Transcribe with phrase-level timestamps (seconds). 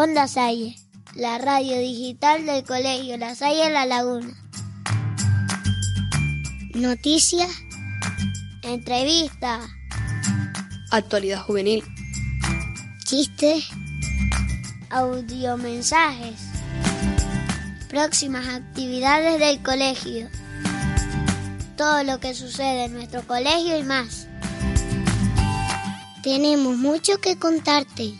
[0.00, 0.76] Onda Salle,
[1.16, 4.32] la radio digital del Colegio La Salle La Laguna.
[6.72, 7.50] Noticias,
[8.62, 9.68] entrevistas,
[10.92, 11.82] Actualidad juvenil.
[13.04, 13.66] chistes,
[14.90, 16.42] audiomensajes,
[17.88, 20.28] próximas actividades del colegio,
[21.76, 24.28] todo lo que sucede en nuestro colegio y más.
[26.22, 28.14] Tenemos mucho que contarte.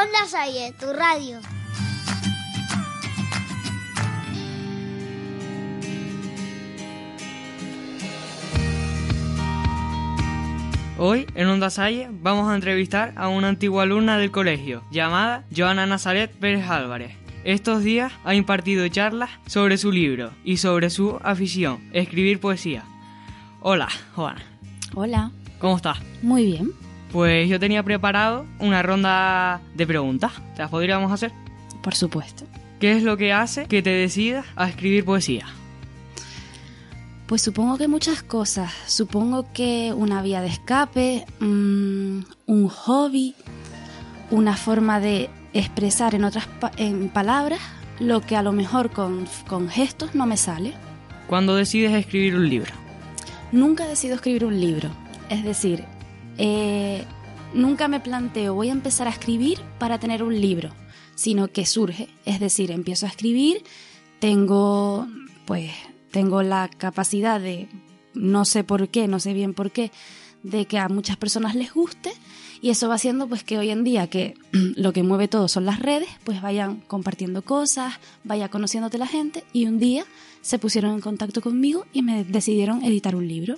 [0.00, 1.40] Onda Salle, tu radio.
[10.98, 15.86] Hoy, en Onda Salle, vamos a entrevistar a una antigua alumna del colegio, llamada Joana
[15.86, 17.16] Nazaret Pérez Álvarez.
[17.42, 22.84] Estos días ha impartido charlas sobre su libro y sobre su afición, escribir poesía.
[23.62, 24.42] Hola, Joana.
[24.94, 25.98] Hola, ¿Cómo estás?
[26.22, 26.87] muy bien.
[27.12, 30.32] Pues yo tenía preparado una ronda de preguntas.
[30.54, 31.32] ¿Te las podríamos hacer?
[31.82, 32.44] Por supuesto.
[32.80, 35.46] ¿Qué es lo que hace que te decidas a escribir poesía?
[37.26, 38.72] Pues supongo que muchas cosas.
[38.86, 43.34] Supongo que una vía de escape, mm, un hobby,
[44.30, 47.60] una forma de expresar en otras pa- en palabras
[48.00, 50.72] lo que a lo mejor con, con gestos no me sale.
[51.26, 52.72] ¿Cuándo decides escribir un libro?
[53.52, 54.88] Nunca decido escribir un libro.
[55.28, 55.84] Es decir,
[56.38, 57.04] eh,
[57.52, 60.70] nunca me planteo voy a empezar a escribir para tener un libro,
[61.14, 62.08] sino que surge.
[62.24, 63.62] Es decir, empiezo a escribir,
[64.20, 65.06] tengo,
[65.46, 65.70] pues,
[66.10, 67.68] tengo la capacidad de,
[68.14, 69.90] no sé por qué, no sé bien por qué,
[70.42, 72.12] de que a muchas personas les guste
[72.60, 75.64] y eso va haciendo pues que hoy en día que lo que mueve todo son
[75.64, 77.94] las redes, pues vayan compartiendo cosas,
[78.24, 80.04] vaya conociéndote la gente y un día
[80.40, 83.56] se pusieron en contacto conmigo y me decidieron editar un libro.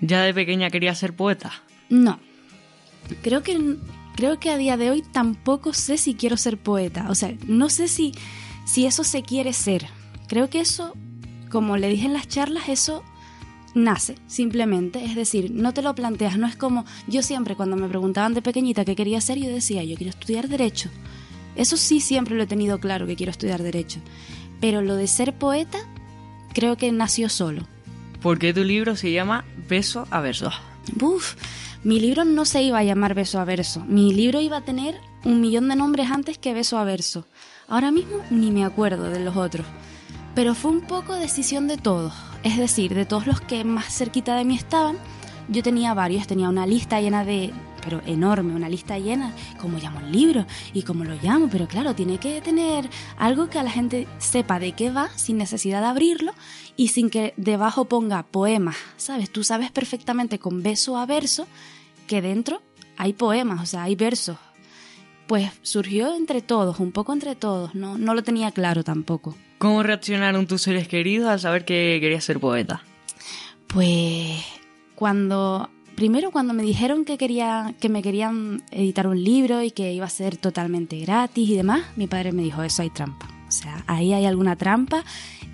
[0.00, 1.52] ¿Ya de pequeña querías ser poeta?
[1.92, 2.18] No.
[3.20, 3.76] Creo que
[4.16, 7.68] creo que a día de hoy tampoco sé si quiero ser poeta, o sea, no
[7.68, 8.12] sé si
[8.64, 9.86] si eso se quiere ser.
[10.26, 10.94] Creo que eso
[11.50, 13.04] como le dije en las charlas, eso
[13.74, 17.88] nace simplemente, es decir, no te lo planteas, no es como yo siempre cuando me
[17.88, 20.88] preguntaban de pequeñita qué quería ser, yo decía, yo quiero estudiar derecho.
[21.56, 24.00] Eso sí siempre lo he tenido claro que quiero estudiar derecho,
[24.62, 25.78] pero lo de ser poeta
[26.54, 27.68] creo que nació solo.
[28.22, 30.50] ¿Por qué tu libro se llama Beso a Verso?
[30.94, 31.36] Buf,
[31.84, 33.84] mi libro no se iba a llamar Beso a Verso.
[33.86, 37.26] Mi libro iba a tener un millón de nombres antes que Beso a Verso.
[37.68, 39.66] Ahora mismo ni me acuerdo de los otros.
[40.34, 42.14] Pero fue un poco decisión de todos.
[42.42, 44.96] Es decir, de todos los que más cerquita de mí estaban,
[45.48, 46.26] yo tenía varios.
[46.26, 47.52] Tenía una lista llena de...
[47.82, 49.34] Pero enorme, una lista llena.
[49.60, 50.46] ¿Cómo llamo el libro?
[50.72, 51.48] ¿Y cómo lo llamo?
[51.50, 55.38] Pero claro, tiene que tener algo que a la gente sepa de qué va sin
[55.38, 56.32] necesidad de abrirlo
[56.76, 59.30] y sin que debajo ponga poemas, ¿sabes?
[59.30, 61.46] Tú sabes perfectamente con beso a verso
[62.06, 62.62] que dentro
[62.96, 64.36] hay poemas, o sea, hay versos.
[65.26, 69.36] Pues surgió entre todos, un poco entre todos, no, no lo tenía claro tampoco.
[69.58, 72.82] ¿Cómo reaccionaron tus seres queridos al saber que querías ser poeta?
[73.68, 74.44] Pues
[74.94, 75.70] cuando
[76.02, 80.04] primero cuando me dijeron que quería que me querían editar un libro y que iba
[80.04, 83.84] a ser totalmente gratis y demás, mi padre me dijo eso hay trampa, o sea
[83.86, 85.04] ahí hay alguna trampa.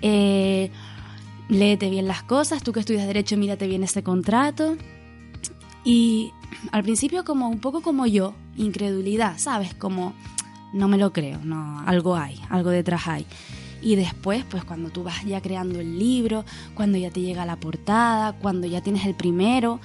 [0.01, 0.71] Eh,
[1.49, 4.75] léete bien las cosas, tú que estudias derecho, mírate bien ese contrato.
[5.83, 6.31] Y
[6.71, 9.75] al principio como un poco como yo, incredulidad, ¿sabes?
[9.75, 10.15] Como
[10.73, 13.27] no me lo creo, no, algo hay, algo detrás hay.
[13.83, 16.43] Y después, pues cuando tú vas ya creando el libro,
[16.73, 19.79] cuando ya te llega la portada, cuando ya tienes el primero,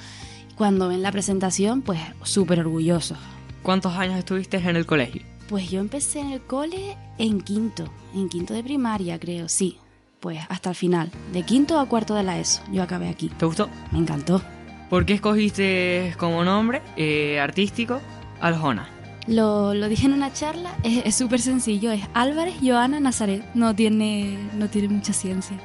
[0.57, 3.19] cuando ven la presentación, pues súper orgullosos.
[3.63, 5.23] ¿Cuántos años estuviste en el colegio?
[5.49, 9.79] Pues yo empecé en el cole en quinto, en quinto de primaria creo, sí.
[10.21, 13.29] Pues hasta el final, de quinto a cuarto de la ESO, yo acabé aquí.
[13.29, 13.69] ¿Te gustó?
[13.93, 14.43] Me encantó.
[14.89, 18.01] ¿Por qué escogiste como nombre eh, artístico
[18.41, 18.89] Aljona?
[19.27, 23.43] Lo, lo dije en una charla, es súper sencillo, es Álvarez Joana Nazaret.
[23.55, 25.57] No tiene, no tiene mucha ciencia.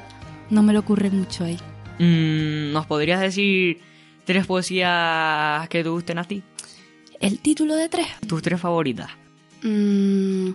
[0.48, 1.58] No me lo ocurre mucho ahí.
[1.98, 3.80] Mm, ¿Nos podrías decir
[4.30, 6.40] tres poesías que te gusten a ti?
[7.18, 8.06] El título de tres.
[8.28, 9.10] ¿Tus tres favoritas?
[9.64, 10.50] Mm,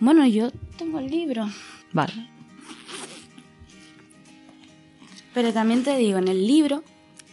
[0.00, 1.48] bueno, yo tengo el libro.
[1.94, 2.12] Vale.
[5.32, 6.84] Pero también te digo, en el libro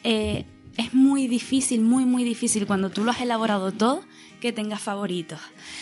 [0.05, 0.45] eh,
[0.77, 4.05] es muy difícil, muy, muy difícil cuando tú lo has elaborado todo
[4.39, 5.41] que tengas favoritos.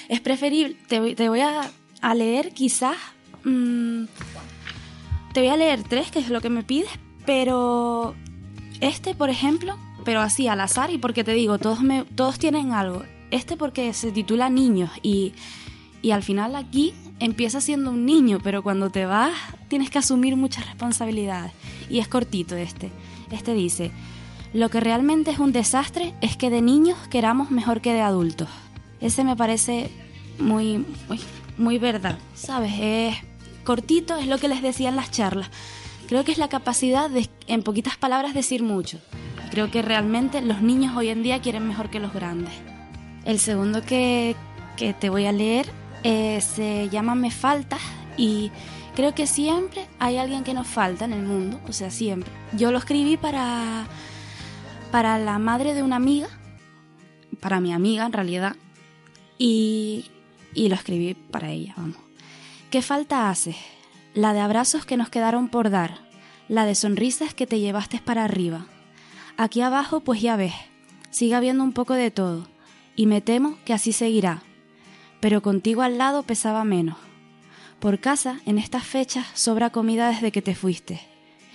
[0.10, 1.72] Es preferible, te, voy a,
[2.16, 2.98] leer quizás,
[3.44, 4.06] mm,
[5.31, 6.89] te voy a leer tres, que es lo que me pides,
[7.28, 8.16] pero
[8.81, 11.79] este, por ejemplo, pero así al azar y porque te digo, todos,
[12.15, 13.03] todos tienen algo.
[13.31, 15.33] Este porque se titula Niños y,
[16.01, 19.33] y al final aquí empieza siendo un niño, pero cuando te vas
[19.68, 21.51] tienes que asumir muchas responsabilidades.
[21.89, 22.91] Y es cortito este.
[23.31, 23.91] Este dice,
[24.53, 28.47] lo que realmente es un desastre es que de niños queramos mejor que de adultos.
[29.01, 29.91] Ese me parece
[30.39, 31.19] muy, muy,
[31.57, 32.74] muy verdad, ¿sabes?
[32.79, 33.15] Es
[33.63, 35.50] cortito, es lo que les decía en las charlas.
[36.07, 39.00] Creo que es la capacidad de, en poquitas palabras, decir mucho.
[39.51, 42.54] Creo que realmente los niños hoy en día quieren mejor que los grandes.
[43.25, 44.36] El segundo que,
[44.77, 45.69] que te voy a leer
[46.04, 47.81] eh, se llama Me Faltas
[48.15, 48.51] y
[48.95, 52.31] creo que siempre hay alguien que nos falta en el mundo, o sea, siempre.
[52.53, 53.86] Yo lo escribí para,
[54.92, 56.30] para la madre de una amiga,
[57.42, 58.56] para mi amiga en realidad,
[59.38, 60.06] y,
[60.53, 61.98] y lo escribí para ella, vamos.
[62.71, 63.56] ¿Qué falta hace?
[64.18, 66.00] La de abrazos que nos quedaron por dar,
[66.50, 68.66] la de sonrisas que te llevaste para arriba.
[69.38, 70.56] Aquí abajo, pues ya ves,
[71.12, 72.48] sigue habiendo un poco de todo,
[72.96, 74.42] y me temo que así seguirá
[75.19, 76.98] pero contigo al lado pesaba menos.
[77.80, 81.00] Por casa, en estas fechas, sobra comida desde que te fuiste.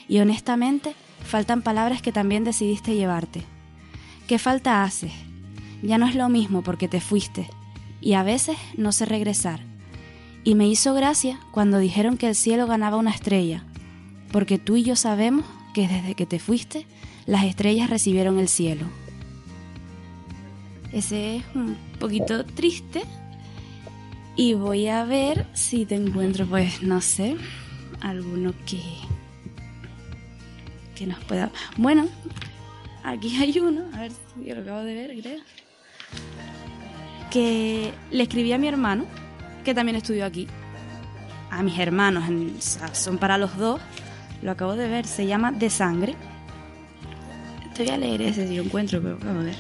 [0.09, 0.95] Y honestamente,
[1.25, 3.43] faltan palabras que también decidiste llevarte.
[4.27, 5.13] ¿Qué falta haces?
[5.83, 7.49] Ya no es lo mismo porque te fuiste.
[8.01, 9.61] Y a veces no sé regresar.
[10.45, 13.65] Y me hizo gracia cuando dijeron que el cielo ganaba una estrella.
[14.33, 15.45] Porque tú y yo sabemos
[15.75, 16.87] que desde que te fuiste,
[17.27, 18.87] las estrellas recibieron el cielo.
[20.93, 23.03] Ese es un poquito triste,
[24.35, 27.37] y voy a ver si te encuentro, pues, no sé,
[28.01, 28.81] alguno que,
[30.95, 31.51] que nos pueda...
[31.77, 32.09] Bueno,
[33.05, 35.41] aquí hay uno, a ver si lo acabo de ver, creo.
[37.31, 39.05] Que le escribí a mi hermano,
[39.63, 40.47] que también estudió aquí.
[41.51, 42.25] A mis hermanos,
[42.93, 43.81] son para los dos.
[44.43, 46.17] Lo acabo de ver, se llama De Sangre.
[47.75, 49.57] Te voy a leer ese si lo encuentro, pero vamos a ver.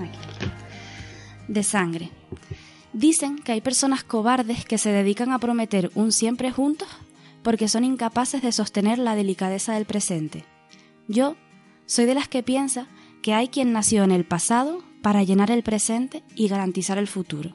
[0.00, 0.18] Aquí.
[1.48, 2.10] De Sangre.
[2.92, 6.88] Dicen que hay personas cobardes que se dedican a prometer un siempre juntos
[7.42, 10.44] porque son incapaces de sostener la delicadeza del presente.
[11.06, 11.36] Yo
[11.86, 12.88] soy de las que piensa
[13.22, 17.52] que hay quien nació en el pasado para llenar el presente y garantizar el futuro.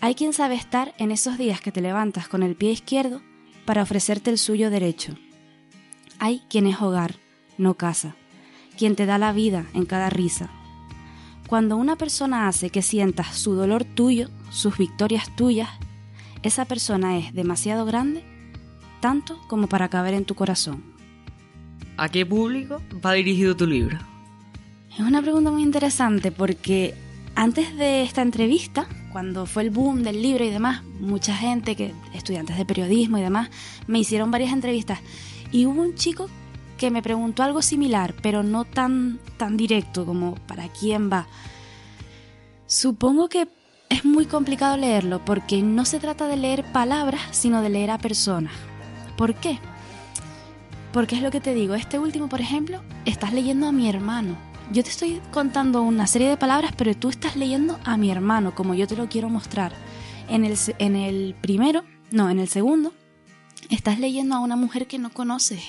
[0.00, 3.20] Hay quien sabe estar en esos días que te levantas con el pie izquierdo
[3.66, 5.14] para ofrecerte el suyo derecho.
[6.18, 7.16] Hay quien es hogar,
[7.58, 8.16] no casa,
[8.78, 10.50] quien te da la vida en cada risa,
[11.50, 15.68] cuando una persona hace que sientas su dolor tuyo, sus victorias tuyas,
[16.44, 18.22] esa persona es demasiado grande,
[19.00, 20.84] tanto como para caber en tu corazón.
[21.96, 23.98] ¿A qué público va dirigido tu libro?
[24.92, 26.94] Es una pregunta muy interesante porque
[27.36, 31.94] antes de esta entrevista, cuando fue el boom del libro y demás, mucha gente, que
[32.12, 33.50] estudiantes de periodismo y demás,
[33.86, 34.98] me hicieron varias entrevistas
[35.52, 36.28] y hubo un chico
[36.76, 41.26] que me preguntó algo similar, pero no tan, tan directo como para quién va.
[42.66, 43.48] Supongo que
[43.88, 47.98] es muy complicado leerlo porque no se trata de leer palabras, sino de leer a
[47.98, 48.54] personas.
[49.16, 49.58] ¿Por qué?
[50.92, 54.49] Porque es lo que te digo, este último, por ejemplo, estás leyendo a mi hermano.
[54.72, 58.54] Yo te estoy contando una serie de palabras, pero tú estás leyendo a mi hermano,
[58.54, 59.72] como yo te lo quiero mostrar.
[60.28, 62.94] En el, en el primero, no, en el segundo,
[63.68, 65.60] estás leyendo a una mujer que no conoces,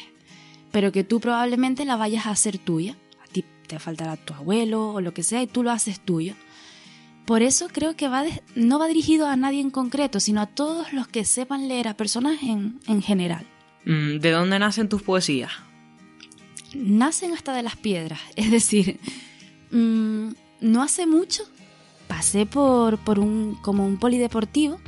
[0.72, 2.96] pero que tú probablemente la vayas a hacer tuya.
[3.24, 6.36] A ti te faltará tu abuelo o lo que sea y tú lo haces tuyo.
[7.26, 10.94] Por eso creo que va no va dirigido a nadie en concreto, sino a todos
[10.94, 13.48] los que sepan leer a personas en, en general.
[13.84, 15.52] Mm, ¿De dónde nacen tus poesías?
[16.76, 18.20] Nacen hasta de las piedras.
[18.36, 19.00] Es decir,
[19.72, 20.30] mm,
[20.62, 21.44] no hace mucho
[22.08, 24.80] pasé por, por un, como un polideportivo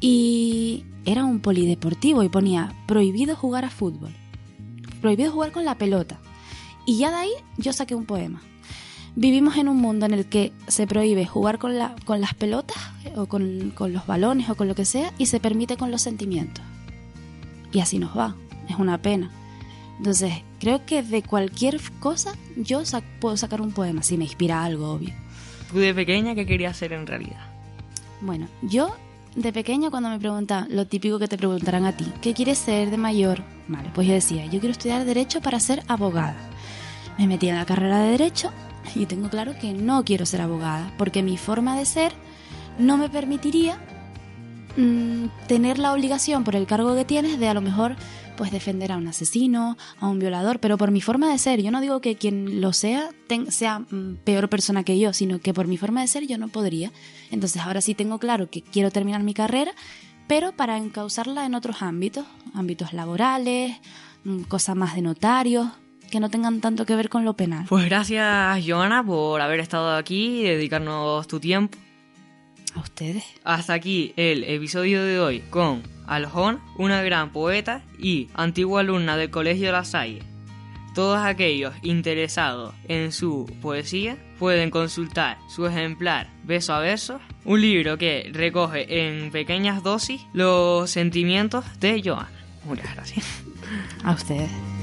[0.00, 4.14] y era un polideportivo y ponía prohibido jugar a fútbol
[4.98, 6.18] prohibido jugar con la pelota.
[6.84, 8.42] Y ya de ahí yo saqué un poema.
[9.16, 12.76] Vivimos en un mundo en el que se prohíbe jugar con, la, con las pelotas
[13.16, 16.02] o con, con los balones o con lo que sea y se permite con los
[16.02, 16.64] sentimientos.
[17.72, 18.36] Y así nos va.
[18.68, 19.30] Es una pena.
[19.98, 22.82] Entonces, creo que de cualquier cosa yo
[23.20, 25.12] puedo sacar un poema si me inspira algo, obvio.
[25.70, 27.46] ¿Tú de pequeña qué querías ser en realidad?
[28.20, 28.94] Bueno, yo
[29.34, 32.90] de pequeña cuando me preguntaban, lo típico que te preguntarán a ti, ¿qué quieres ser
[32.90, 33.42] de mayor?
[33.66, 36.36] Vale, pues yo decía, yo quiero estudiar Derecho para ser abogada.
[37.18, 38.50] Me metí en la carrera de Derecho
[38.94, 42.12] y tengo claro que no quiero ser abogada, porque mi forma de ser
[42.78, 43.78] no me permitiría
[44.78, 47.96] mm, tener la obligación por el cargo que tienes de a lo mejor
[48.38, 51.72] pues defender a un asesino, a un violador, pero por mi forma de ser, yo
[51.72, 53.10] no digo que quien lo sea
[53.48, 56.48] sea mm, peor persona que yo, sino que por mi forma de ser yo no
[56.48, 56.92] podría.
[57.32, 59.72] Entonces ahora sí tengo claro que quiero terminar mi carrera,
[60.28, 63.76] pero para encauzarla en otros ámbitos, ámbitos laborales,
[64.22, 65.66] mm, cosas más de notarios,
[66.08, 67.66] que no tengan tanto que ver con lo penal.
[67.68, 71.76] Pues gracias, Joana, por haber estado aquí y dedicarnos tu tiempo.
[72.78, 73.24] A ustedes.
[73.42, 79.30] Hasta aquí el episodio de hoy con Aljón, una gran poeta y antigua alumna del
[79.30, 80.22] Colegio La Salle.
[80.94, 87.98] Todos aquellos interesados en su poesía pueden consultar su ejemplar Beso a Beso, un libro
[87.98, 92.30] que recoge en pequeñas dosis los sentimientos de Joana.
[92.64, 93.26] Muchas gracias.
[94.04, 94.77] A ustedes.